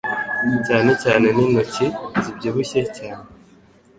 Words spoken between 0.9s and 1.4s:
cyane